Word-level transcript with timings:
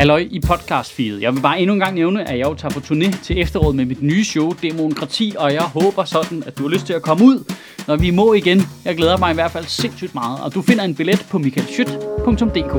Halløj 0.00 0.26
i 0.30 0.40
podcastfeedet. 0.40 1.22
Jeg 1.22 1.34
vil 1.34 1.40
bare 1.40 1.60
endnu 1.60 1.74
en 1.74 1.80
gang 1.80 1.94
nævne, 1.94 2.30
at 2.30 2.38
jeg 2.38 2.46
jo 2.46 2.54
tager 2.54 2.74
på 2.74 2.80
turné 2.80 3.22
til 3.22 3.40
efteråret 3.40 3.76
med 3.76 3.84
mit 3.84 4.02
nye 4.02 4.24
show, 4.24 4.52
Demokrati, 4.62 5.34
og 5.38 5.52
jeg 5.52 5.62
håber 5.62 6.04
sådan, 6.04 6.42
at 6.46 6.58
du 6.58 6.62
har 6.62 6.70
lyst 6.70 6.86
til 6.86 6.92
at 6.92 7.02
komme 7.02 7.24
ud, 7.24 7.52
når 7.86 7.96
vi 7.96 8.10
må 8.10 8.32
igen. 8.32 8.60
Jeg 8.84 8.96
glæder 8.96 9.16
mig 9.16 9.30
i 9.30 9.34
hvert 9.34 9.50
fald 9.50 9.64
sindssygt 9.64 10.14
meget, 10.14 10.40
og 10.40 10.54
du 10.54 10.62
finder 10.62 10.84
en 10.84 10.94
billet 10.94 11.26
på 11.30 11.38
michaelschyt.dk. 11.38 12.72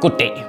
Goddag. 0.00 0.44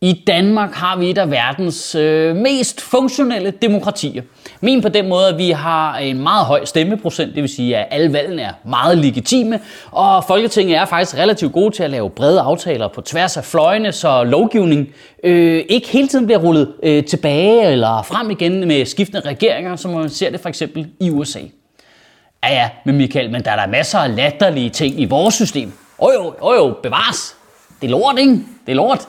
I 0.00 0.22
Danmark 0.26 0.72
har 0.72 0.98
vi 0.98 1.10
et 1.10 1.18
af 1.18 1.30
verdens 1.30 1.94
øh, 1.94 2.36
mest 2.36 2.80
funktionelle 2.80 3.50
demokratier. 3.62 4.22
Min 4.60 4.82
på 4.82 4.88
den 4.88 5.08
måde, 5.08 5.28
at 5.28 5.38
vi 5.38 5.50
har 5.50 5.98
en 5.98 6.22
meget 6.22 6.46
høj 6.46 6.64
stemmeprocent, 6.64 7.34
det 7.34 7.42
vil 7.42 7.50
sige, 7.50 7.76
at 7.76 7.86
alle 7.90 8.12
valgene 8.12 8.42
er 8.42 8.52
meget 8.64 8.98
legitime, 8.98 9.60
og 9.90 10.24
Folketinget 10.24 10.76
er 10.76 10.84
faktisk 10.84 11.18
relativt 11.18 11.52
gode 11.52 11.74
til 11.74 11.82
at 11.82 11.90
lave 11.90 12.10
brede 12.10 12.40
aftaler 12.40 12.88
på 12.88 13.00
tværs 13.00 13.36
af 13.36 13.44
fløjene, 13.44 13.92
så 13.92 14.24
lovgivning 14.24 14.88
øh, 15.24 15.64
ikke 15.68 15.88
hele 15.88 16.08
tiden 16.08 16.26
bliver 16.26 16.38
rullet 16.38 16.72
øh, 16.82 17.04
tilbage 17.04 17.66
eller 17.66 18.02
frem 18.02 18.30
igen 18.30 18.68
med 18.68 18.86
skiftende 18.86 19.28
regeringer, 19.28 19.76
som 19.76 19.90
man 19.90 20.10
ser 20.10 20.30
det 20.30 20.40
for 20.40 20.48
eksempel 20.48 20.86
i 21.00 21.10
USA. 21.10 21.40
Ja 22.44 22.54
ja, 22.54 22.68
men 22.84 22.96
Michael, 22.96 23.30
men 23.30 23.44
der 23.44 23.50
er 23.50 23.56
der 23.56 23.66
masser 23.66 23.98
af 23.98 24.16
latterlige 24.16 24.70
ting 24.70 25.00
i 25.00 25.04
vores 25.04 25.34
system. 25.34 25.72
Åh 25.98 26.10
jo, 26.14 26.34
åh 26.40 26.56
jo, 26.56 26.74
bevares. 26.82 27.36
Det 27.80 27.86
er 27.86 27.90
lort, 27.90 28.18
ikke? 28.18 28.32
Det 28.66 28.72
er 28.72 28.76
lort. 28.76 29.08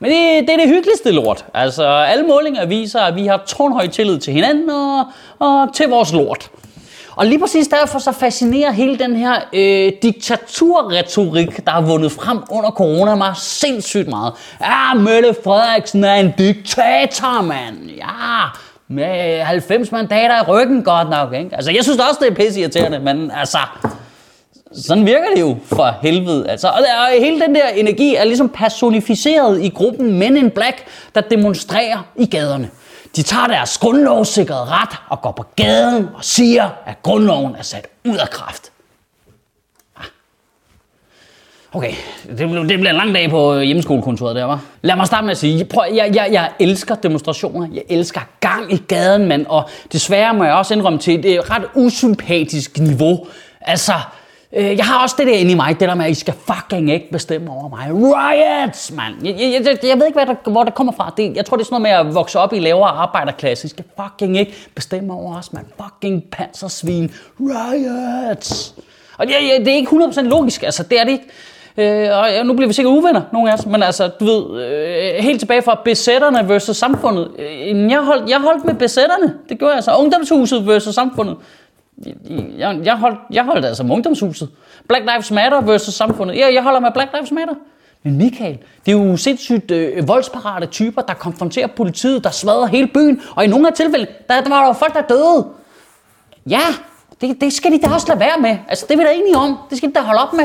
Men 0.00 0.10
det, 0.10 0.48
det 0.48 0.54
er 0.54 0.56
det 0.56 0.68
hyggeligste 0.68 1.10
lort. 1.10 1.44
Altså, 1.54 1.86
alle 1.86 2.26
målinger 2.26 2.66
viser, 2.66 3.00
at 3.00 3.16
vi 3.16 3.26
har 3.26 3.42
tårnhøj 3.46 3.86
tillid 3.86 4.18
til 4.18 4.32
hinanden 4.32 4.70
og, 4.70 5.04
og 5.38 5.74
til 5.74 5.88
vores 5.88 6.12
lort. 6.12 6.50
Og 7.16 7.26
lige 7.26 7.38
præcis 7.38 7.68
derfor 7.68 7.98
så 7.98 8.12
fascinerer 8.12 8.70
hele 8.70 8.98
den 8.98 9.16
her 9.16 9.34
øh, 9.52 9.92
diktaturretorik, 10.02 11.66
der 11.66 11.72
har 11.72 11.80
vundet 11.80 12.12
frem 12.12 12.38
under 12.50 12.70
corona 12.70 13.14
mig 13.14 13.36
sindssygt 13.36 14.08
meget. 14.08 14.32
Ja, 14.60 14.94
Mette 14.94 15.34
Frederiksen 15.44 16.04
er 16.04 16.14
en 16.14 16.34
diktator, 16.38 17.42
mand. 17.42 17.90
Ja, 17.96 18.44
med 18.88 19.40
90 19.40 19.92
mandater 19.92 20.38
i 20.38 20.42
ryggen 20.42 20.84
godt 20.84 21.10
nok. 21.10 21.32
Ikke? 21.32 21.50
Altså, 21.52 21.70
jeg 21.70 21.84
synes 21.84 21.98
også, 21.98 22.18
det 22.20 22.30
er 22.30 22.34
pisse 22.34 22.60
irriterende, 22.60 22.98
men 22.98 23.30
altså, 23.30 23.58
sådan 24.72 25.06
virker 25.06 25.26
det 25.34 25.40
jo 25.40 25.56
for 25.64 25.94
helvede. 26.02 26.50
Altså, 26.50 26.68
og 26.68 26.78
der, 26.78 27.20
hele 27.20 27.40
den 27.40 27.54
der 27.54 27.68
energi 27.68 28.14
er 28.14 28.24
ligesom 28.24 28.48
personificeret 28.48 29.62
i 29.62 29.68
gruppen 29.68 30.18
Men 30.18 30.36
in 30.36 30.50
Black, 30.50 30.84
der 31.14 31.20
demonstrerer 31.20 32.06
i 32.16 32.26
gaderne. 32.26 32.70
De 33.16 33.22
tager 33.22 33.46
deres 33.46 33.78
grundlovssikrede 33.78 34.64
ret 34.64 34.98
og 35.08 35.22
går 35.22 35.32
på 35.32 35.44
gaden 35.56 36.08
og 36.14 36.24
siger, 36.24 36.70
at 36.86 37.02
grundloven 37.02 37.54
er 37.58 37.62
sat 37.62 37.86
ud 38.04 38.16
af 38.16 38.30
kraft. 38.30 38.72
Ah. 39.96 40.04
Okay, 41.72 41.92
det 42.28 42.36
bliver, 42.36 42.64
det 42.64 42.78
bliver 42.78 42.90
en 42.90 42.96
lang 42.96 43.14
dag 43.14 43.30
på 43.30 43.54
øh, 43.54 43.60
hjemmeskolekontoret 43.60 44.36
der, 44.36 44.44
var. 44.44 44.60
Lad 44.82 44.96
mig 44.96 45.06
starte 45.06 45.24
med 45.24 45.30
at 45.30 45.38
sige, 45.38 45.64
prøv, 45.64 45.84
jeg, 45.94 46.10
jeg, 46.14 46.28
jeg 46.32 46.50
elsker 46.58 46.94
demonstrationer. 46.94 47.68
Jeg 47.72 47.82
elsker 47.88 48.20
gang 48.40 48.72
i 48.72 48.76
gaden, 48.76 49.26
mand. 49.26 49.46
Og 49.46 49.68
desværre 49.92 50.34
må 50.34 50.44
jeg 50.44 50.54
også 50.54 50.74
indrømme 50.74 50.98
til 50.98 51.26
et 51.26 51.50
ret 51.50 51.64
usympatisk 51.74 52.78
niveau. 52.78 53.26
Altså, 53.60 53.92
Øh, 54.52 54.76
jeg 54.76 54.84
har 54.84 55.02
også 55.02 55.14
det 55.18 55.26
der 55.26 55.32
inde 55.32 55.52
i 55.52 55.54
mig, 55.54 55.80
det 55.80 55.88
der 55.88 55.94
med, 55.94 56.04
at 56.04 56.10
I 56.10 56.14
skal 56.14 56.34
fucking 56.34 56.92
ikke 56.92 57.10
bestemme 57.10 57.50
over 57.50 57.68
mig. 57.68 57.88
Riots, 57.90 58.92
mand! 58.92 59.14
Jeg, 59.26 59.34
jeg, 59.40 59.66
jeg, 59.66 59.78
jeg 59.82 59.98
ved 59.98 60.06
ikke, 60.06 60.18
hvad 60.18 60.26
der, 60.26 60.50
hvor 60.50 60.64
det 60.64 60.74
kommer 60.74 60.92
fra. 60.92 61.12
Det, 61.16 61.36
jeg 61.36 61.46
tror, 61.46 61.56
det 61.56 61.62
er 61.62 61.66
sådan 61.66 61.82
noget 61.82 62.04
med 62.04 62.10
at 62.10 62.14
vokse 62.14 62.38
op 62.38 62.52
i 62.52 62.58
lavere 62.58 62.90
arbejderklasse. 62.90 63.66
I 63.66 63.68
skal 63.68 63.84
fucking 64.02 64.38
ikke 64.38 64.54
bestemme 64.74 65.12
over 65.12 65.36
os, 65.36 65.52
mand. 65.52 65.66
Fucking 65.82 66.24
pansersvin. 66.30 67.10
Riots! 67.40 68.74
Og 69.18 69.26
det, 69.26 69.34
det 69.58 69.68
er 69.68 69.76
ikke 69.76 69.90
100% 69.90 70.20
logisk, 70.20 70.62
altså 70.62 70.82
det 70.82 71.00
er 71.00 71.04
det 71.04 71.12
ikke. 71.12 71.24
Øh, 71.76 72.08
og 72.18 72.46
nu 72.46 72.52
bliver 72.52 72.66
vi 72.66 72.72
sikkert 72.72 72.92
uvenner, 72.92 73.22
nogle 73.32 73.50
af 73.50 73.54
os, 73.54 73.66
men 73.66 73.82
altså, 73.82 74.08
du 74.08 74.24
ved, 74.24 74.62
øh, 74.62 75.14
helt 75.24 75.40
tilbage 75.40 75.62
fra 75.62 75.80
besætterne 75.84 76.48
versus 76.48 76.76
samfundet. 76.76 77.30
Øh, 77.38 77.90
jeg, 77.90 78.00
holdt, 78.00 78.30
jeg 78.30 78.40
holdt 78.40 78.64
med 78.64 78.74
besætterne, 78.74 79.34
det 79.48 79.58
gjorde 79.58 79.70
jeg 79.70 79.76
altså. 79.76 79.96
Ungdomshuset 79.96 80.66
versus 80.66 80.94
samfundet 80.94 81.36
jeg, 82.58 82.80
jeg, 82.84 82.96
holdt, 82.96 83.18
jeg 83.30 83.44
holdt 83.44 83.64
altså 83.64 83.82
med 83.82 83.94
ungdomshuset. 83.94 84.48
Black 84.88 85.04
Lives 85.04 85.30
Matter 85.30 85.60
versus 85.60 85.94
samfundet. 85.94 86.36
Ja, 86.36 86.52
jeg 86.54 86.62
holder 86.62 86.80
med 86.80 86.90
Black 86.94 87.10
Lives 87.14 87.32
Matter. 87.32 87.54
Men 88.02 88.16
Michael, 88.16 88.58
det 88.86 88.92
er 88.94 88.98
jo 88.98 89.16
sindssygt 89.16 89.70
øh, 89.70 90.08
voldsparate 90.08 90.66
typer, 90.66 91.02
der 91.02 91.14
konfronterer 91.14 91.66
politiet, 91.66 92.24
der 92.24 92.30
smadrer 92.30 92.66
hele 92.66 92.86
byen. 92.86 93.20
Og 93.36 93.44
i 93.44 93.46
nogle 93.46 93.68
af 93.68 93.74
tilfælde, 93.74 94.06
der, 94.28 94.40
der 94.40 94.48
var 94.48 94.60
der 94.60 94.66
jo 94.66 94.72
folk, 94.72 94.94
der 94.94 95.00
døde. 95.00 95.46
Ja, 96.50 96.60
det, 97.20 97.40
det 97.40 97.52
skal 97.52 97.72
de 97.72 97.80
da 97.80 97.88
også 97.88 98.06
lade 98.08 98.20
være 98.20 98.40
med. 98.40 98.58
Altså, 98.68 98.86
det 98.88 98.94
er 98.94 98.98
vi 98.98 99.04
da 99.04 99.12
enige 99.12 99.36
om. 99.36 99.58
Det 99.70 99.78
skal 99.78 99.88
de 99.88 99.94
da 99.94 100.00
holde 100.00 100.20
op 100.20 100.32
med. 100.32 100.44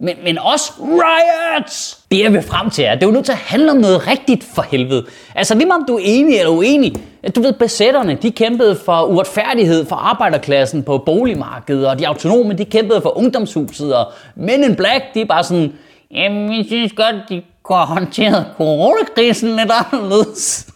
Men, 0.00 0.16
men 0.24 0.38
også 0.38 0.72
riots! 0.80 1.98
Det 2.10 2.20
jeg 2.20 2.32
vil 2.32 2.42
frem 2.42 2.70
til 2.70 2.84
er, 2.84 2.94
det 2.94 3.02
er 3.02 3.06
jo 3.06 3.12
nødt 3.12 3.24
til 3.24 3.32
at 3.32 3.38
handle 3.38 3.70
om 3.70 3.76
noget 3.76 4.06
rigtigt 4.06 4.44
for 4.54 4.62
helvede. 4.62 5.06
Altså 5.34 5.54
lige 5.54 5.74
om 5.74 5.84
du 5.88 5.96
er 5.96 6.02
enig 6.02 6.38
eller 6.38 6.52
uenig. 6.52 6.94
Du 7.36 7.40
ved, 7.40 7.52
besætterne, 7.52 8.14
de 8.14 8.30
kæmpede 8.30 8.76
for 8.84 9.02
uretfærdighed 9.02 9.86
for 9.86 9.96
arbejderklassen 9.96 10.82
på 10.82 10.98
boligmarkedet, 10.98 11.86
og 11.86 11.98
de 11.98 12.08
autonome, 12.08 12.54
de 12.54 12.64
kæmpede 12.64 13.02
for 13.02 13.18
ungdomshuset, 13.18 13.94
og 13.96 14.12
Men 14.34 14.64
in 14.64 14.76
Black, 14.76 15.04
de 15.14 15.20
er 15.20 15.24
bare 15.24 15.44
sådan, 15.44 15.72
jamen, 16.10 16.56
jeg 16.56 16.64
synes 16.66 16.92
godt, 16.92 17.16
de 17.28 17.42
kunne 17.62 17.78
have 17.78 17.86
håndteret 17.86 18.46
coronakrisen 18.56 19.56
lidt 19.56 19.70
anderledes 19.92 20.68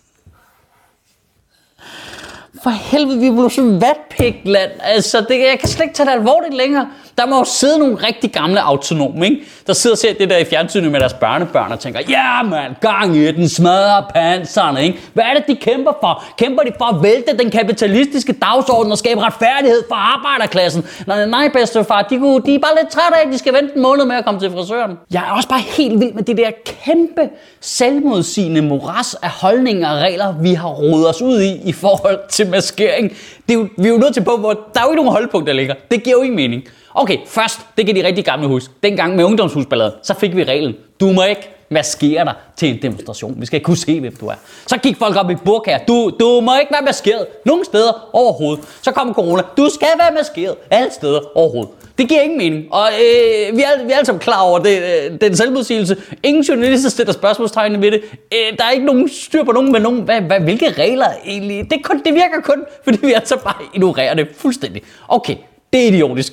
for 2.63 2.71
helvede, 2.71 3.19
vi 3.19 3.31
blev 3.31 3.51
sådan 3.51 3.81
vatpikland. 4.19 4.71
Altså, 4.83 5.25
det, 5.29 5.41
jeg 5.41 5.59
kan 5.61 5.69
slet 5.69 5.85
ikke 5.85 5.95
tage 5.95 6.07
det 6.07 6.13
alvorligt 6.13 6.55
længere. 6.55 6.89
Der 7.19 7.27
må 7.27 7.39
jo 7.39 7.45
sidde 7.45 7.79
nogle 7.79 7.97
rigtig 7.97 8.33
gamle 8.33 8.61
autonome, 8.61 9.27
ikke? 9.27 9.41
der 9.67 9.73
sidder 9.73 9.95
og 9.95 9.99
ser 9.99 10.13
det 10.15 10.31
der 10.31 10.37
i 10.37 10.45
fjernsynet 10.45 10.93
med 10.93 11.01
deres 11.01 11.13
børnebørn 11.13 11.73
og 11.73 11.81
tænker, 11.81 12.01
ja 12.09 12.43
mand, 12.43 12.75
gang 12.81 13.17
i 13.17 13.33
den, 13.33 13.49
smadrer 13.49 14.03
panserne, 14.15 14.83
ikke? 14.83 14.99
Hvad 15.15 15.25
er 15.25 15.35
det, 15.35 15.45
de 15.49 15.57
kæmper 15.57 15.93
for? 16.01 16.25
Kæmper 16.39 16.63
de 16.63 16.71
for 16.79 16.85
at 16.85 17.03
vælte 17.03 17.39
den 17.39 17.51
kapitalistiske 17.51 18.33
dagsorden 18.33 18.93
og 18.93 18.99
skabe 18.99 19.21
retfærdighed 19.21 19.83
for 19.89 19.95
arbejderklassen? 19.95 20.85
Nej, 21.07 21.27
nej, 21.27 21.49
bedstefar, 21.53 22.03
de, 22.03 22.19
kunne, 22.19 22.43
de 22.47 22.55
er 22.55 22.59
bare 22.59 22.75
lidt 22.83 22.91
trætte 22.93 23.17
af, 23.19 23.27
at 23.27 23.33
de 23.33 23.39
skal 23.39 23.55
vente 23.55 23.77
en 23.77 23.83
måned 23.83 24.05
med 24.05 24.17
at 24.17 24.25
komme 24.25 24.41
til 24.41 24.51
frisøren. 24.51 24.99
Jeg 25.13 25.23
er 25.29 25.33
også 25.37 25.49
bare 25.49 25.61
helt 25.61 26.01
vild 26.01 26.13
med 26.13 26.23
det 26.23 26.37
der 26.37 26.51
kæmpe 26.65 27.29
selvmodsigende 27.61 28.63
moras 28.63 29.15
af 29.15 29.31
holdninger 29.31 29.89
og 29.89 29.97
regler, 29.97 30.35
vi 30.41 30.55
har 30.55 30.69
rodet 30.69 31.09
os 31.09 31.23
ud 31.23 31.41
i 31.41 31.61
i 31.65 31.73
forhold 31.73 32.19
til 32.31 32.51
maskering. 32.51 33.13
Det 33.49 33.55
er 33.55 33.59
jo, 33.59 33.69
vi 33.79 33.89
er 33.89 33.93
jo 33.93 33.99
nødt 33.99 34.12
til 34.13 34.25
på, 34.25 34.37
hvor 34.37 34.53
der 34.75 34.81
er 34.81 34.85
jo 34.85 34.91
ikke 34.91 34.97
nogen 34.97 35.13
holdpunkter 35.13 35.53
ligger. 35.53 35.75
Det 35.91 36.03
giver 36.03 36.17
jo 36.17 36.23
ikke 36.23 36.35
mening. 36.35 36.63
Okay, 36.95 37.19
først, 37.27 37.61
det 37.77 37.87
kan 37.87 37.97
de 37.97 38.07
rigtig 38.07 38.25
gamle 38.25 38.47
huske. 38.47 38.75
Dengang 38.83 39.17
med 39.17 39.25
ungdomshusballaden, 39.25 39.93
så 40.03 40.15
fik 40.15 40.37
vi 40.37 40.45
reglen. 40.45 40.75
Du 41.01 41.13
må 41.13 41.23
ikke 41.23 41.51
maskere 41.71 42.25
dig 42.25 42.35
til 42.57 42.69
en 42.69 42.83
demonstration. 42.83 43.41
Vi 43.41 43.47
skal 43.47 43.57
ikke 43.57 43.65
kunne 43.65 43.77
se, 43.77 44.01
hvem 44.01 44.17
du 44.17 44.27
er. 44.27 44.35
Så 44.67 44.77
gik 44.77 44.97
folk 44.97 45.17
op 45.17 45.31
i 45.31 45.35
burkaer. 45.35 45.79
Du, 45.89 46.13
du 46.21 46.41
må 46.41 46.59
ikke 46.61 46.73
være 46.73 46.83
maskeret 46.83 47.27
nogen 47.47 47.65
steder 47.65 48.09
overhovedet. 48.13 48.65
Så 48.83 48.93
kom 48.93 49.15
corona. 49.15 49.43
Du 49.57 49.69
skal 49.75 49.89
være 49.99 50.15
maskeret 50.15 50.55
alle 50.71 50.93
steder 50.93 51.21
overhovedet. 51.35 51.73
Det 52.03 52.09
giver 52.09 52.21
ingen 52.21 52.39
mening. 52.39 52.73
Og 52.73 52.89
øh, 52.89 53.57
vi, 53.57 53.63
er, 53.63 53.85
vi 53.85 53.93
er 53.93 53.97
alle 53.97 54.07
sammen 54.07 54.21
klar 54.21 54.41
over 54.41 54.59
det, 54.59 54.83
øh, 54.83 55.21
den 55.21 55.37
selvmodsigelse. 55.37 55.97
Ingen 56.23 56.43
journalister 56.43 56.91
stiller 56.91 57.13
spørgsmålstegn 57.13 57.83
ved 57.83 57.91
det. 57.91 58.03
Øh, 58.13 58.59
der 58.59 58.65
er 58.65 58.71
ikke 58.71 58.87
nogen 58.87 59.09
styr 59.09 59.45
på 59.45 59.53
nogen 59.53 59.73
med 59.73 59.81
nogen. 59.81 60.03
Hvad, 60.03 60.21
hvad, 60.21 60.41
hvilke 60.41 60.71
regler 60.71 61.07
egentlig? 61.25 61.71
Det, 61.71 61.85
kun, 61.85 62.03
det 62.05 62.15
virker 62.15 62.41
kun, 62.45 62.65
fordi 62.85 62.99
vi 63.07 63.13
altså 63.13 63.37
bare 63.37 63.63
ignorerer 63.75 64.15
det 64.15 64.29
fuldstændig. 64.37 64.83
Okay, 65.09 65.37
det 65.73 65.83
er 65.83 65.87
idiotisk. 65.87 66.33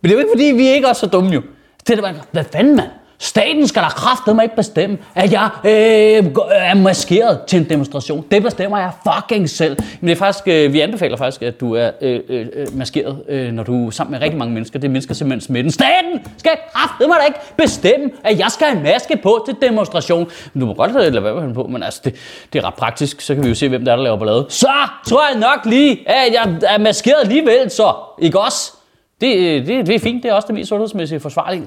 Men 0.00 0.10
det 0.10 0.10
er 0.10 0.12
jo 0.12 0.18
ikke 0.18 0.30
fordi, 0.34 0.44
vi 0.44 0.68
ikke 0.68 0.88
også 0.88 1.00
så 1.00 1.06
dumme 1.06 1.30
jo. 1.30 1.42
Det 1.86 1.98
er 1.98 2.02
bare, 2.02 2.14
hvad 2.32 2.44
fanden 2.52 2.76
mand? 2.76 2.90
Staten 3.24 3.68
skal 3.68 3.82
da 3.82 3.88
kraftedeme 3.88 4.42
ikke 4.42 4.56
bestemme, 4.56 4.98
at 5.14 5.32
jeg 5.32 5.50
øh, 5.64 6.24
øh, 6.24 6.32
er 6.50 6.74
maskeret 6.74 7.40
til 7.46 7.58
en 7.58 7.68
demonstration. 7.70 8.24
Det 8.30 8.42
bestemmer 8.42 8.78
jeg 8.78 8.90
fucking 9.12 9.50
selv. 9.50 9.76
Men 10.00 10.08
det 10.08 10.14
er 10.14 10.18
faktisk, 10.18 10.48
øh, 10.48 10.72
vi 10.72 10.80
anbefaler 10.80 11.16
faktisk, 11.16 11.42
at 11.42 11.60
du 11.60 11.74
er 11.74 11.90
øh, 12.00 12.20
øh, 12.28 12.46
øh 12.52 12.66
maskeret, 12.78 13.22
øh, 13.28 13.52
når 13.52 13.62
du 13.62 13.86
er 13.86 13.90
sammen 13.90 14.10
med 14.10 14.20
rigtig 14.20 14.38
mange 14.38 14.54
mennesker. 14.54 14.78
Det 14.78 14.88
er 14.88 14.92
mennesker 14.92 15.14
simpelthen 15.14 15.40
smitten. 15.40 15.72
Staten 15.72 16.26
skal 16.36 16.52
kraftedeme 16.74 17.14
ikke 17.28 17.38
bestemme, 17.56 18.10
at 18.24 18.38
jeg 18.38 18.46
skal 18.50 18.66
have 18.66 18.82
maske 18.82 19.16
på 19.22 19.44
til 19.48 19.56
demonstration. 19.68 20.30
Men 20.52 20.60
du 20.60 20.66
må 20.66 20.74
godt 20.74 20.90
øh, 20.90 20.96
lade 20.96 21.24
være 21.24 21.46
med 21.46 21.54
på, 21.54 21.66
men 21.66 21.82
altså, 21.82 22.00
det, 22.04 22.14
det 22.52 22.58
er 22.58 22.66
ret 22.66 22.74
praktisk. 22.74 23.20
Så 23.20 23.34
kan 23.34 23.44
vi 23.44 23.48
jo 23.48 23.54
se, 23.54 23.68
hvem 23.68 23.84
der 23.84 23.92
er, 23.92 23.96
der 23.96 24.02
laver 24.02 24.18
ballade. 24.18 24.46
Så 24.48 24.72
tror 25.08 25.22
jeg 25.30 25.40
nok 25.40 25.66
lige, 25.66 26.08
at 26.08 26.32
jeg 26.32 26.58
er 26.62 26.78
maskeret 26.78 27.20
alligevel, 27.22 27.70
så. 27.70 27.94
Ikke 28.18 28.40
også? 28.40 28.72
Det, 29.20 29.66
det, 29.66 29.86
det 29.86 29.94
er 29.94 29.98
fint. 29.98 30.22
Det 30.22 30.30
er 30.30 30.34
også 30.34 30.46
det 30.46 30.54
mest 30.54 30.68
sundhedsmæssige 30.68 31.20
forsvarlige. 31.20 31.64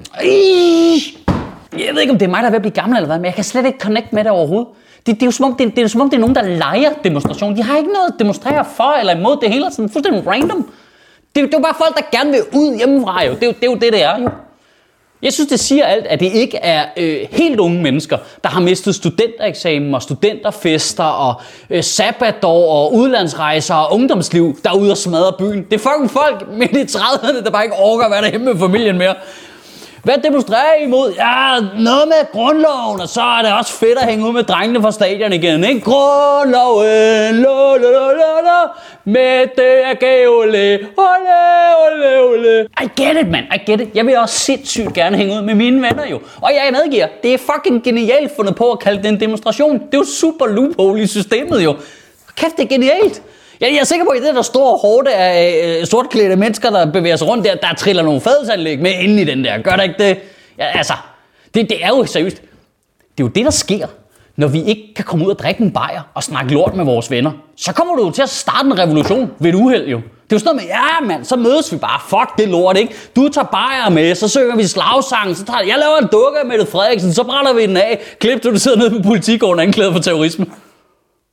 Jeg 1.72 1.94
ved 1.94 2.00
ikke, 2.00 2.12
om 2.12 2.18
det 2.18 2.26
er 2.26 2.30
mig, 2.30 2.42
der 2.42 2.46
er 2.46 2.50
ved 2.50 2.56
at 2.56 2.62
blive 2.62 2.74
gammel 2.74 2.96
eller 2.96 3.06
hvad, 3.06 3.18
men 3.18 3.24
jeg 3.24 3.34
kan 3.34 3.44
slet 3.44 3.66
ikke 3.66 3.78
connect 3.78 4.12
med 4.12 4.24
det 4.24 4.32
overhovedet. 4.32 4.68
Det, 5.06 5.14
det, 5.14 5.22
er 5.22 5.26
jo 5.26 5.30
som 5.30 5.44
om, 5.44 5.56
det, 5.56 5.76
det 5.76 5.84
er 5.84 5.86
som 5.86 6.00
om, 6.00 6.10
det 6.10 6.16
er 6.16 6.20
nogen, 6.20 6.34
der 6.34 6.42
leger 6.42 6.90
demonstration. 7.04 7.56
De 7.56 7.62
har 7.62 7.76
ikke 7.76 7.92
noget 7.92 8.08
at 8.08 8.14
demonstrere 8.18 8.64
for 8.76 8.98
eller 9.00 9.16
imod. 9.16 9.40
Det 9.40 9.50
hele 9.52 9.66
er 9.66 9.70
sådan 9.70 9.88
fuldstændig 9.88 10.26
random. 10.26 10.70
Det, 11.36 11.44
det 11.44 11.54
er 11.54 11.58
jo 11.58 11.62
bare 11.62 11.74
folk, 11.78 11.96
der 11.96 12.18
gerne 12.18 12.30
vil 12.30 12.40
ud 12.52 12.76
hjemmefra. 12.76 13.24
Jo. 13.24 13.34
Det, 13.34 13.48
er 13.48 13.52
det 13.52 13.62
er 13.62 13.70
jo 13.70 13.74
det, 13.74 13.92
det 13.92 14.02
er 14.02 14.18
jo. 14.18 14.30
Jeg 15.22 15.32
synes, 15.32 15.48
det 15.48 15.60
siger 15.60 15.84
alt, 15.84 16.06
at 16.06 16.20
det 16.20 16.32
ikke 16.32 16.56
er 16.56 16.84
øh, 16.96 17.18
helt 17.30 17.60
unge 17.60 17.82
mennesker, 17.82 18.18
der 18.44 18.48
har 18.50 18.60
mistet 18.60 18.94
studentereksamen 18.94 19.94
og 19.94 20.02
studenterfester 20.02 21.04
og 21.04 21.34
øh, 21.70 21.84
sabbatår 21.84 22.72
og 22.72 22.94
udlandsrejser 22.94 23.74
og 23.74 23.94
ungdomsliv, 23.94 24.58
der 24.64 24.70
er 24.70 24.74
ude 24.74 24.90
og 24.90 24.96
smadre 24.96 25.32
byen. 25.38 25.64
Det 25.70 25.74
er 25.74 25.78
fucking 25.78 26.10
folk 26.10 26.48
midt 26.52 26.70
i 26.70 26.98
30'erne, 26.98 27.44
der 27.44 27.50
bare 27.50 27.64
ikke 27.64 27.76
orker 27.76 28.04
at 28.04 28.10
være 28.10 28.22
derhjemme 28.22 28.52
med 28.52 28.60
familien 28.60 28.98
mere. 28.98 29.14
Hvad 30.02 30.14
demonstrerer 30.24 30.74
I 30.80 30.84
imod? 30.84 31.12
Ja, 31.12 31.60
noget 31.60 32.08
med 32.08 32.32
grundloven, 32.32 33.00
og 33.00 33.08
så 33.08 33.20
er 33.20 33.42
det 33.42 33.52
også 33.52 33.72
fedt 33.72 33.98
at 33.98 34.08
hænge 34.08 34.26
ud 34.28 34.32
med 34.32 34.42
drengene 34.42 34.82
fra 34.82 34.92
stadion 34.92 35.32
igen, 35.32 35.64
ikke? 35.64 35.80
Grundloven, 35.80 37.34
lo, 37.34 37.76
lo, 37.76 37.90
lo, 37.90 38.10
lo, 38.10 38.32
lo, 38.48 38.68
med 39.04 39.46
det 39.56 39.84
er 39.84 39.94
gævle, 39.94 40.78
ole, 40.96 41.38
ole, 41.84 42.22
ole. 42.22 42.66
I 42.82 43.02
get 43.02 43.16
it, 43.20 43.30
man, 43.30 43.44
I 43.54 43.70
get 43.70 43.80
it. 43.80 43.88
Jeg 43.94 44.06
vil 44.06 44.16
også 44.16 44.38
sindssygt 44.38 44.94
gerne 44.94 45.16
hænge 45.16 45.36
ud 45.36 45.42
med 45.42 45.54
mine 45.54 45.82
venner 45.82 46.06
jo. 46.10 46.20
Og 46.40 46.50
jeg 46.50 46.72
medgiver, 46.72 47.06
det 47.22 47.34
er 47.34 47.38
fucking 47.38 47.84
genialt 47.84 48.32
fundet 48.36 48.54
på 48.54 48.72
at 48.72 48.78
kalde 48.78 49.02
det 49.02 49.08
en 49.08 49.20
demonstration. 49.20 49.72
Det 49.78 49.94
er 49.94 49.98
jo 49.98 50.04
super 50.04 50.46
loophole 50.46 51.02
i 51.02 51.06
systemet 51.06 51.64
jo. 51.64 51.76
Kæft, 52.36 52.56
det 52.56 52.64
er 52.64 52.68
genialt. 52.68 53.22
Jeg, 53.60 53.68
jeg 53.72 53.78
er 53.78 53.84
sikker 53.84 54.04
på, 54.04 54.10
at 54.10 54.22
i 54.22 54.26
det 54.26 54.34
der 54.34 54.42
store 54.42 54.78
hårde 54.78 55.14
af 55.14 55.78
øh, 55.80 55.86
sortklædte 55.86 56.36
mennesker, 56.36 56.70
der 56.70 56.92
bevæger 56.92 57.16
sig 57.16 57.28
rundt 57.28 57.44
der, 57.44 57.54
der 57.54 57.74
triller 57.74 58.02
nogle 58.02 58.20
fadelsanlæg 58.20 58.78
med 58.78 58.92
inde 59.00 59.22
i 59.22 59.24
den 59.24 59.44
der. 59.44 59.58
Gør 59.58 59.76
der 59.76 59.82
ikke 59.82 59.94
det? 59.98 60.18
Ja, 60.58 60.78
altså, 60.78 60.92
det, 61.54 61.70
det 61.70 61.84
er 61.84 61.88
jo 61.88 62.06
seriøst. 62.06 62.36
Det 63.18 63.24
er 63.24 63.24
jo 63.24 63.28
det, 63.28 63.44
der 63.44 63.50
sker, 63.50 63.86
når 64.36 64.48
vi 64.48 64.62
ikke 64.62 64.94
kan 64.96 65.04
komme 65.04 65.24
ud 65.26 65.30
og 65.30 65.38
drikke 65.38 65.62
en 65.62 65.72
bajer 65.72 66.00
og 66.14 66.22
snakke 66.22 66.52
lort 66.54 66.76
med 66.76 66.84
vores 66.84 67.10
venner. 67.10 67.30
Så 67.56 67.72
kommer 67.72 67.96
du 67.96 68.04
jo 68.04 68.10
til 68.10 68.22
at 68.22 68.28
starte 68.28 68.66
en 68.66 68.78
revolution 68.78 69.30
ved 69.38 69.50
et 69.50 69.54
uheld 69.54 69.88
jo. 69.88 69.96
Det 69.96 70.32
er 70.32 70.36
jo 70.36 70.38
sådan 70.38 70.56
noget 70.56 70.68
med, 70.68 70.76
ja 70.76 71.06
mand, 71.06 71.24
så 71.24 71.36
mødes 71.36 71.72
vi 71.72 71.76
bare. 71.78 72.00
Fuck 72.08 72.38
det 72.38 72.48
lort, 72.48 72.76
ikke? 72.76 72.94
Du 73.16 73.28
tager 73.28 73.44
bajer 73.44 73.90
med, 73.90 74.14
så 74.14 74.28
synger 74.28 74.56
vi 74.56 74.66
slagsang, 74.66 75.36
så 75.36 75.44
tager 75.44 75.60
jeg 75.60 75.78
laver 75.78 75.96
en 75.96 76.08
dukke 76.12 76.38
med 76.46 76.58
det 76.58 76.68
Frederiksen, 76.68 77.14
så 77.14 77.24
brænder 77.24 77.52
vi 77.52 77.66
den 77.66 77.76
af. 77.76 78.00
Klip, 78.20 78.44
du 78.44 78.58
sidder 78.58 78.78
nede 78.78 78.90
på 78.90 79.08
politigården 79.08 79.60
anklaget 79.60 79.92
for 79.92 80.00
terrorisme. 80.00 80.46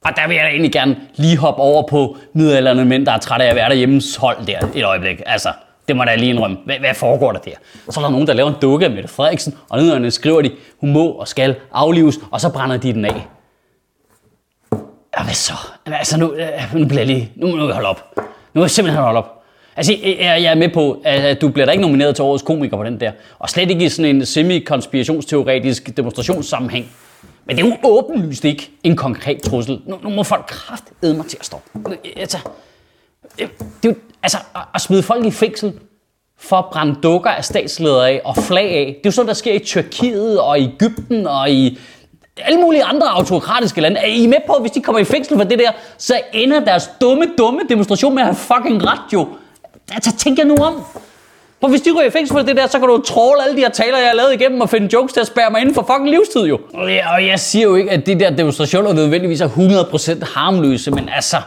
Og 0.05 0.11
der 0.15 0.27
vil 0.27 0.35
jeg 0.35 0.43
da 0.43 0.49
egentlig 0.49 0.71
gerne 0.71 0.97
lige 1.15 1.37
hoppe 1.37 1.61
over 1.61 1.87
på 1.87 2.17
middelalderne 2.33 2.85
mænd, 2.85 3.05
der 3.05 3.11
er 3.11 3.17
trætte 3.17 3.45
af 3.45 3.49
at 3.49 3.55
være 3.55 3.69
derhjemme 3.69 4.01
hold 4.19 4.45
der 4.47 4.59
et 4.75 4.85
øjeblik. 4.85 5.21
Altså, 5.25 5.49
det 5.87 5.95
må 5.95 6.03
da 6.03 6.15
lige 6.15 6.29
indrømme. 6.29 6.57
Hvad, 6.65 6.75
hvad 6.79 6.93
foregår 6.93 7.31
der 7.31 7.39
der? 7.39 7.51
Så 7.89 7.99
er 7.99 8.03
der 8.03 8.11
nogen, 8.11 8.27
der 8.27 8.33
laver 8.33 8.49
en 8.49 8.55
dukke 8.61 8.89
med 8.89 9.07
Frederiksen, 9.07 9.55
og 9.69 9.81
nederne 9.81 10.11
skriver 10.11 10.41
de, 10.41 10.51
hun 10.79 10.93
må 10.93 11.07
og 11.07 11.27
skal 11.27 11.55
aflives, 11.73 12.19
og 12.31 12.41
så 12.41 12.49
brænder 12.49 12.77
de 12.77 12.93
den 12.93 13.05
af. 13.05 13.27
Ja, 15.17 15.23
hvad 15.23 15.33
så? 15.33 15.53
Altså, 15.85 16.17
nu, 16.19 16.33
øh, 16.33 16.75
nu 16.75 16.85
bliver 16.85 16.99
jeg 16.99 17.07
lige... 17.07 17.31
Nu 17.35 17.47
må 17.47 17.65
jeg 17.65 17.73
holde 17.73 17.89
op. 17.89 18.13
Nu 18.17 18.23
må 18.59 18.63
jeg 18.63 18.71
simpelthen 18.71 19.03
holde 19.03 19.17
op. 19.17 19.43
Altså, 19.75 19.93
jeg 20.19 20.43
er 20.43 20.55
med 20.55 20.69
på, 20.69 21.01
at 21.03 21.41
du 21.41 21.49
bliver 21.49 21.65
da 21.65 21.71
ikke 21.71 21.81
nomineret 21.81 22.15
til 22.15 22.23
årets 22.23 22.43
komiker 22.43 22.77
på 22.77 22.83
den 22.83 22.99
der. 22.99 23.11
Og 23.39 23.49
slet 23.49 23.71
ikke 23.71 23.85
i 23.85 23.89
sådan 23.89 24.15
en 24.15 24.25
semi-konspirationsteoretisk 24.25 25.97
demonstrationssammenhæng. 25.97 26.85
Men 27.45 27.57
det 27.57 27.65
er 27.65 27.67
jo 27.67 27.75
åbenlyst 27.83 28.45
ikke 28.45 28.71
en 28.83 28.95
konkret 28.95 29.41
trussel. 29.41 29.81
Nu, 29.85 29.99
nu 30.03 30.09
må 30.09 30.23
folk 30.23 30.45
kraftedme 30.47 31.17
mig 31.17 31.25
til 31.25 31.37
at 31.39 31.45
stoppe. 31.45 31.69
Altså, 32.15 32.37
det, 33.39 33.49
det 33.83 33.89
er 33.89 33.93
jo, 33.93 33.95
altså, 34.23 34.37
at 34.75 34.81
smide 34.81 35.03
folk 35.03 35.25
i 35.25 35.31
fængsel 35.31 35.73
for 36.37 36.55
at 36.57 36.65
brænde 36.65 36.95
dukker 37.03 37.29
af 37.29 37.45
statsledere 37.45 38.09
af 38.09 38.21
og 38.25 38.37
flag 38.37 38.69
af. 38.71 38.85
Det 38.85 39.05
er 39.05 39.09
jo 39.09 39.11
sådan, 39.11 39.27
der 39.27 39.33
sker 39.33 39.53
i 39.53 39.59
Tyrkiet 39.59 40.41
og 40.41 40.59
i 40.59 40.63
Ægypten 40.63 41.27
og 41.27 41.49
i 41.49 41.79
alle 42.37 42.59
mulige 42.59 42.83
andre 42.83 43.09
autokratiske 43.09 43.81
lande. 43.81 43.99
Er 43.99 44.05
I 44.05 44.27
med 44.27 44.37
på, 44.47 44.53
at 44.53 44.61
hvis 44.61 44.71
de 44.71 44.81
kommer 44.81 44.99
i 44.99 45.03
fængsel 45.03 45.37
for 45.37 45.43
det 45.43 45.59
der, 45.59 45.71
så 45.97 46.21
ender 46.33 46.59
deres 46.59 46.89
dumme, 47.01 47.25
dumme 47.37 47.61
demonstration 47.69 48.15
med 48.15 48.23
at 48.23 48.27
have 48.27 48.35
fucking 48.35 48.85
ret 48.87 49.13
jo? 49.13 49.27
Altså, 49.91 50.17
tænk 50.17 50.39
jer 50.39 50.45
nu 50.45 50.55
om. 50.55 50.83
For 51.65 51.69
hvis 51.69 51.81
de 51.81 51.91
ryger 51.91 52.07
i 52.07 52.11
fængsel 52.11 52.37
for 52.37 52.41
det 52.41 52.57
der, 52.57 52.67
så 52.67 52.79
kan 52.79 52.87
du 52.87 53.01
tråle 53.01 53.43
alle 53.43 53.55
de 53.55 53.61
her 53.61 53.69
taler, 53.69 53.97
jeg 53.97 54.07
har 54.07 54.15
lavet 54.15 54.33
igennem 54.33 54.61
og 54.61 54.69
finde 54.69 54.89
jokes 54.93 55.13
til 55.13 55.19
at 55.19 55.27
spærre 55.27 55.51
mig 55.51 55.61
inden 55.61 55.75
for 55.75 55.81
fucking 55.81 56.09
livstid 56.09 56.41
jo. 56.41 56.59
Og 56.73 56.93
jeg, 56.93 57.03
og 57.13 57.27
jeg 57.27 57.39
siger 57.39 57.63
jo 57.63 57.75
ikke, 57.75 57.91
at 57.91 58.05
de 58.05 58.19
der 58.19 58.29
demonstrationer 58.29 58.93
nødvendigvis 58.93 59.41
er 59.41 59.47
100% 59.47 60.33
harmløse, 60.33 60.91
men 60.91 61.09
altså, 61.15 61.37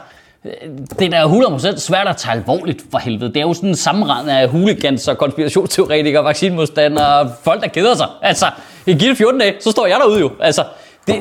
øh, 0.44 0.52
det 0.98 1.14
er 1.14 1.28
da 1.28 1.72
100% 1.74 1.78
svært 1.78 2.08
at 2.08 2.16
tage 2.16 2.32
alvorligt 2.32 2.82
for 2.90 2.98
helvede. 2.98 3.28
Det 3.28 3.36
er 3.36 3.40
jo 3.40 3.54
sådan 3.54 3.68
en 3.68 3.76
sammenrend 3.76 4.30
af 4.30 4.48
huligans 4.48 5.08
og 5.08 5.18
konspirationsteoretikere, 5.18 6.24
vaccinemodstandere 6.24 7.20
og 7.20 7.30
folk, 7.44 7.62
der 7.62 7.68
keder 7.68 7.94
sig. 7.94 8.06
Altså, 8.22 8.46
i 8.86 8.94
givet 8.94 9.16
14 9.16 9.40
dage, 9.40 9.54
så 9.60 9.70
står 9.70 9.86
jeg 9.86 9.96
derude 10.00 10.20
jo. 10.20 10.30
Altså, 10.40 10.64
det, 11.06 11.14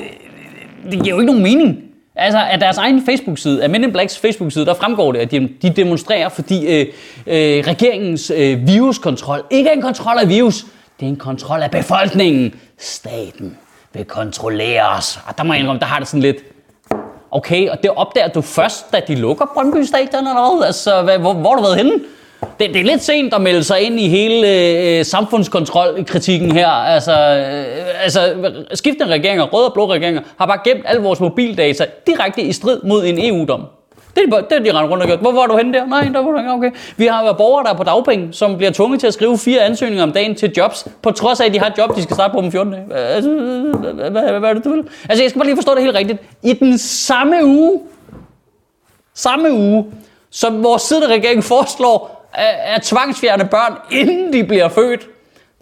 det 0.92 1.04
giver 1.04 1.16
jo 1.16 1.20
ikke 1.20 1.34
nogen 1.34 1.44
mening. 1.44 1.87
Altså, 2.18 2.40
af 2.40 2.60
deres 2.60 2.78
egen 2.78 3.06
Facebook-side, 3.06 3.64
af 3.64 3.69
Men 3.69 3.84
in 3.84 3.92
Blacks 3.92 4.18
Facebook-side, 4.18 4.66
der 4.66 4.74
fremgår 4.74 5.12
det, 5.12 5.19
at 5.19 5.31
de, 5.31 5.50
de 5.62 5.69
demonstrerer, 5.69 6.30
fordi 6.30 6.66
øh, 6.66 6.86
øh, 7.28 7.64
regeringens 7.68 8.31
øh, 8.36 8.68
viruskontrol 8.68 9.44
ikke 9.50 9.69
er 9.69 9.74
en 9.74 9.81
kontrol 9.81 10.18
af 10.18 10.30
virus, 10.30 10.66
det 11.00 11.06
er 11.06 11.10
en 11.10 11.16
kontrol 11.16 11.62
af 11.62 11.72
befolkningen. 11.72 12.54
Staten 12.78 13.58
vil 13.94 14.06
kontrollere 14.06 14.90
os. 14.90 15.19
Og 15.28 15.38
der 15.38 15.44
må 15.44 15.54
jeg 15.54 15.60
indrømme, 15.60 15.80
der 15.80 15.86
har 15.86 16.00
det 16.00 16.08
sådan 16.08 16.22
lidt, 16.22 16.38
okay, 17.31 17.69
og 17.69 17.78
det 17.84 17.92
opdager 17.92 18.28
du 18.28 18.42
først, 18.42 18.94
da 18.94 19.02
de 19.08 19.16
lukker 19.16 19.46
Brøndby 19.54 19.84
Stadion 19.84 20.28
eller 20.28 20.56
hvad? 20.56 20.66
Altså, 20.66 21.02
hvad, 21.02 21.18
hvor, 21.20 21.34
hvor 21.34 21.50
har 21.50 21.56
du 21.56 21.63
været 21.63 21.78
henne? 21.78 21.92
Det, 22.42 22.74
det 22.74 22.75
er 22.75 22.84
lidt 22.84 23.04
sent 23.04 23.34
at 23.34 23.42
melde 23.42 23.63
sig 23.63 23.81
ind 23.81 24.00
i 24.00 24.07
hele 24.07 24.48
øh, 25.00 25.06
samfundskontrolkritikken 25.06 26.51
her. 26.51 26.68
Altså, 26.68 27.12
øh, 27.12 28.04
altså, 28.04 28.51
skiftende 28.74 29.13
regeringer, 29.13 29.45
røde 29.45 29.66
og 29.66 29.74
blå 29.74 29.94
regeringer, 29.94 30.22
har 30.38 30.45
bare 30.45 30.60
gemt 30.63 30.84
al 30.86 30.98
vores 30.98 31.19
mobildata 31.19 31.86
direkte 32.07 32.42
i 32.42 32.51
strid 32.51 32.80
mod 32.84 33.06
en 33.06 33.25
EU-dom. 33.25 33.66
Det 34.16 34.34
er, 34.34 34.42
det 34.42 34.57
er 34.57 34.60
de 34.60 34.78
rent 34.78 34.92
rundt 34.92 35.04
og 35.04 35.07
gjort. 35.07 35.19
Hvor 35.19 35.31
var 35.31 35.45
du 35.45 35.57
henne 35.57 35.74
der? 35.74 35.86
Nej, 35.86 36.10
der 36.13 36.22
var 36.22 36.31
du 36.31 36.51
okay. 36.51 36.72
Vi 36.98 37.06
har 37.06 37.24
været 37.24 37.38
borgere, 37.38 37.63
der 37.63 37.69
er 37.74 37.78
på 37.78 37.84
dagpenge, 37.84 38.34
som 38.34 38.57
bliver 38.57 38.72
tvunget 38.72 39.00
til 39.00 39.07
at 39.07 39.13
skrive 39.13 39.38
fire 39.38 39.62
ansøgninger 39.62 40.04
om 40.04 40.12
dagen 40.12 40.36
til 40.36 40.54
jobs, 40.57 40.88
på 41.01 41.12
trods 41.12 41.39
af, 41.39 41.45
at 41.45 41.54
de 41.54 41.60
har 41.60 41.68
et 41.68 41.78
job, 41.78 41.95
de 41.95 42.04
skal 42.04 42.16
starte 42.16 42.31
på 42.31 42.38
om 42.38 42.51
14 42.51 42.74
dage. 42.74 42.95
Altså, 42.95 43.30
hvad, 44.10 44.39
hvad 44.39 44.50
er 44.50 44.54
det, 44.54 44.63
du 44.63 44.69
vil? 44.69 44.84
Altså, 45.10 45.24
jeg 45.24 45.30
skal 45.30 45.39
bare 45.39 45.48
lige 45.48 45.57
forstå 45.57 45.75
det 45.75 45.84
helt 45.84 45.95
rigtigt. 45.95 46.19
I 46.44 46.54
den 46.54 46.78
samme 46.78 47.45
uge, 47.45 47.81
samme 49.13 49.51
uge, 49.51 49.86
som 50.30 50.63
vores 50.63 50.81
siddende 50.81 51.16
regering 51.16 51.44
foreslår, 51.44 52.17
at 52.75 52.81
tvangsfjerne 52.81 53.45
børn, 53.45 53.74
inden 53.92 54.34
de 54.34 54.44
bliver 54.44 54.69
født. 54.69 55.01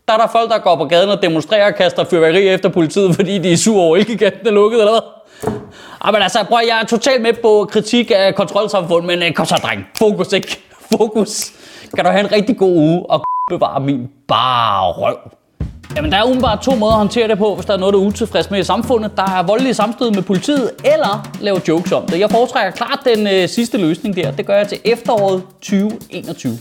Der 0.07 0.13
er 0.13 0.17
der 0.17 0.27
folk, 0.27 0.49
der 0.49 0.57
går 0.57 0.75
på 0.75 0.85
gaden 0.85 1.09
og 1.09 1.21
demonstrerer 1.21 1.67
og 1.67 1.75
kaster 1.75 2.03
fyrværkeri 2.03 2.47
efter 2.47 2.69
politiet, 2.69 3.15
fordi 3.15 3.37
de 3.37 3.51
er 3.51 3.57
sure 3.57 3.83
over 3.83 3.97
Elgiganten 3.97 4.47
er 4.47 4.51
lukket, 4.51 4.79
eller 4.79 4.91
hvad? 4.91 5.01
Ah, 6.01 6.13
men 6.13 6.21
altså, 6.21 6.45
prøv, 6.49 6.59
jeg 6.67 6.81
er 6.81 6.85
totalt 6.85 7.21
med 7.21 7.33
på 7.33 7.69
kritik 7.71 8.11
af 8.15 8.35
kontrolsamfund, 8.35 9.05
men 9.05 9.23
øh, 9.23 9.31
kom 9.33 9.45
så, 9.45 9.55
dreng. 9.55 9.87
Fokus, 9.97 10.33
ikke? 10.33 10.59
Fokus. 10.91 11.53
Kan 11.95 12.05
du 12.05 12.11
have 12.11 12.19
en 12.19 12.31
rigtig 12.31 12.57
god 12.57 12.75
uge 12.75 13.05
og 13.09 13.23
bevare 13.49 13.79
min 13.79 14.09
bare 14.27 14.91
røv. 14.91 15.17
Jamen, 15.95 16.11
der 16.11 16.17
er 16.17 16.23
umiddelbart 16.23 16.61
to 16.61 16.75
måder 16.75 16.91
at 16.91 16.97
håndtere 16.97 17.27
det 17.27 17.37
på, 17.37 17.55
hvis 17.55 17.65
der 17.65 17.73
er 17.73 17.77
noget, 17.77 17.93
der 17.93 17.99
er 17.99 18.03
utilfreds 18.03 18.51
med 18.51 18.59
i 18.59 18.63
samfundet. 18.63 19.11
Der 19.17 19.23
er 19.23 19.43
voldelige 19.43 19.73
samstød 19.73 20.11
med 20.11 20.21
politiet, 20.23 20.71
eller 20.85 21.27
lave 21.41 21.61
jokes 21.67 21.91
om 21.91 22.05
det. 22.05 22.19
Jeg 22.19 22.31
foretrækker 22.31 22.71
klart 22.71 22.99
den 23.05 23.27
øh, 23.27 23.49
sidste 23.49 23.77
løsning 23.77 24.15
der. 24.15 24.31
Det 24.31 24.45
gør 24.45 24.57
jeg 24.57 24.67
til 24.67 24.79
efteråret 24.85 25.43
2021. 25.61 26.59